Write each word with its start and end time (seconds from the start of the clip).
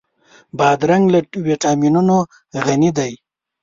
بادرنګ 0.57 1.05
له 1.13 1.19
ويټامینونو 1.45 2.17
غني 2.65 2.89
دی. 2.97 3.13